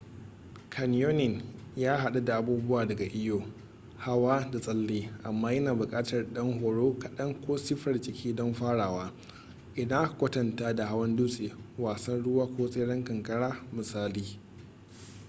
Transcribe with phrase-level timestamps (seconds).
[0.73, 1.37] canyoning
[1.75, 3.43] ya haɗu da abubuwa daga iyo
[3.97, 9.13] hawa da tsalle- amma yana buƙatar ɗan horo kaɗan ko siffar jiki don farawa
[9.75, 14.39] idan aka kwatanta da hawan dutse wasan ruwa ko tseren kankara misali